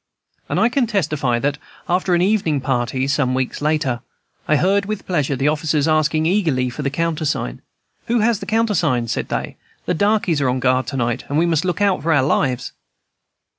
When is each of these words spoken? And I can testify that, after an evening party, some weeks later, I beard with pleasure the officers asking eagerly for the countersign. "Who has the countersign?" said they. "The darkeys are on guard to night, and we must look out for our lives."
And 0.49 0.59
I 0.59 0.67
can 0.67 0.87
testify 0.87 1.37
that, 1.37 1.59
after 1.87 2.15
an 2.15 2.23
evening 2.23 2.59
party, 2.59 3.07
some 3.07 3.35
weeks 3.35 3.61
later, 3.61 3.99
I 4.47 4.55
beard 4.59 4.87
with 4.87 5.05
pleasure 5.05 5.35
the 5.35 5.47
officers 5.47 5.87
asking 5.87 6.25
eagerly 6.25 6.71
for 6.71 6.81
the 6.81 6.89
countersign. 6.89 7.61
"Who 8.07 8.21
has 8.21 8.39
the 8.39 8.47
countersign?" 8.47 9.09
said 9.09 9.29
they. 9.29 9.57
"The 9.85 9.93
darkeys 9.93 10.41
are 10.41 10.49
on 10.49 10.59
guard 10.59 10.87
to 10.87 10.97
night, 10.97 11.25
and 11.29 11.37
we 11.37 11.45
must 11.45 11.65
look 11.65 11.81
out 11.81 12.01
for 12.01 12.11
our 12.11 12.23
lives." 12.23 12.71